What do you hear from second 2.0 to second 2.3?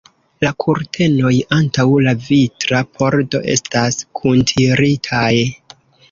la